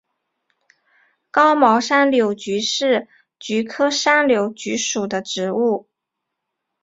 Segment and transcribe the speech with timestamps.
[1.29, 3.07] 刚毛山柳菊是
[3.39, 5.87] 菊科山柳菊属的植物。